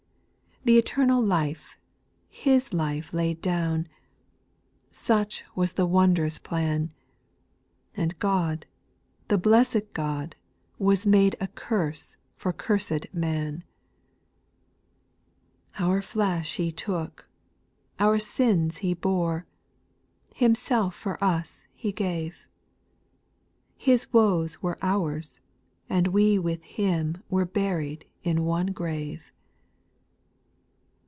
Th' 0.63 0.77
eternal 0.77 1.23
Life 1.23 1.73
His 2.29 2.71
life 2.71 3.11
laid 3.13 3.41
down,— 3.41 3.87
Such 4.91 5.43
was 5.55 5.71
the 5.73 5.87
wondrous 5.87 6.37
plan,— 6.37 6.93
And 7.97 8.19
God, 8.19 8.67
the 9.27 9.39
blessed 9.39 9.91
God, 9.93 10.35
was 10.77 11.03
made 11.07 11.35
A 11.41 11.47
curse 11.47 12.15
for 12.37 12.53
cursed 12.53 13.07
man. 13.11 13.63
5. 15.73 15.81
Our 15.81 15.99
flesh 15.99 16.57
He 16.57 16.71
took, 16.71 17.27
our 17.97 18.19
sins 18.19 18.77
He 18.77 18.93
bore, 18.93 19.47
Himself 20.35 20.93
for 20.93 21.21
us 21.23 21.65
He 21.73 21.91
gave; 21.91 22.35
His 23.77 24.13
woes 24.13 24.61
were 24.61 24.77
our's, 24.83 25.39
and 25.89 26.09
we 26.09 26.37
with 26.37 26.61
Him 26.61 27.23
Were 27.31 27.45
buried 27.45 28.05
in 28.23 28.43
one 28.45 28.67
grave. 28.67 29.31